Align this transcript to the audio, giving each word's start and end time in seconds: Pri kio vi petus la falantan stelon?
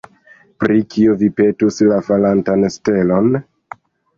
Pri 0.61 0.77
kio 0.93 1.17
vi 1.19 1.29
petus 1.41 1.77
la 1.91 1.99
falantan 2.09 2.67
stelon? 2.79 3.31